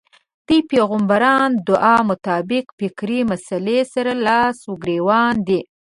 دې 0.47 0.57
پيغمبرانه 0.71 1.59
دعا 1.69 1.95
مطابق 2.09 2.65
فکري 2.79 3.19
مسئلې 3.31 3.79
سره 3.93 4.11
لاس 4.27 4.57
و 4.65 4.71
ګرېوان 4.83 5.35
دی. 5.47 5.59